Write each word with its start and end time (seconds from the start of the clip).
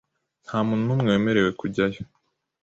Nta 0.45 0.57
muntu 0.67 0.83
n'umwe 0.85 1.09
wemerewe 1.11 1.49
kujyayo. 1.59 2.01